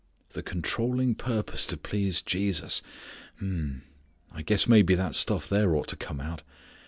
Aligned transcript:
"The 0.31 0.41
controlling 0.41 1.13
purpose 1.13 1.67
to 1.67 1.77
please 1.77 2.23
Jesus... 2.23 2.81
hm 3.37 3.45
m 3.47 3.61
m, 3.61 3.83
I 4.31 4.41
guess 4.41 4.67
maybe 4.67 4.95
that 4.95 5.13
stuff 5.13 5.47
there 5.47 5.75
ought 5.75 5.89
to 5.89 5.95
come 5.95 6.19
out. 6.19 6.41